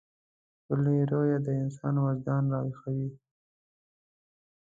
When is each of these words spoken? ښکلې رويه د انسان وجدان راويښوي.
ښکلې 0.61 0.97
رويه 1.11 1.37
د 1.45 1.47
انسان 1.63 1.93
وجدان 2.05 2.43
راويښوي. 2.53 3.09